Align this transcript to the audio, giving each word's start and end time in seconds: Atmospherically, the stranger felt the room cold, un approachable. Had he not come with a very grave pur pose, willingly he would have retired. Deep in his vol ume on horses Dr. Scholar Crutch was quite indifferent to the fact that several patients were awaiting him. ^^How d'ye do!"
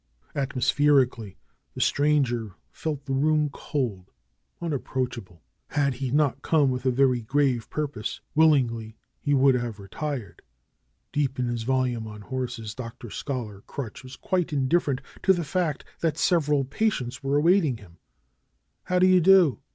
Atmospherically, 0.33 1.37
the 1.75 1.79
stranger 1.81 2.55
felt 2.71 3.05
the 3.05 3.13
room 3.13 3.51
cold, 3.53 4.09
un 4.59 4.73
approachable. 4.73 5.43
Had 5.67 5.93
he 5.93 6.09
not 6.09 6.41
come 6.41 6.71
with 6.71 6.87
a 6.87 6.89
very 6.89 7.21
grave 7.21 7.69
pur 7.69 7.87
pose, 7.87 8.19
willingly 8.33 8.97
he 9.19 9.35
would 9.35 9.53
have 9.53 9.77
retired. 9.79 10.41
Deep 11.11 11.37
in 11.37 11.45
his 11.45 11.61
vol 11.61 11.85
ume 11.85 12.07
on 12.07 12.21
horses 12.21 12.73
Dr. 12.73 13.11
Scholar 13.11 13.61
Crutch 13.67 14.01
was 14.01 14.15
quite 14.15 14.51
indifferent 14.51 15.01
to 15.21 15.33
the 15.33 15.43
fact 15.43 15.85
that 15.99 16.17
several 16.17 16.63
patients 16.63 17.21
were 17.21 17.37
awaiting 17.37 17.77
him. 17.77 17.99
^^How 18.89 18.99
d'ye 18.99 19.19
do!" 19.19 19.59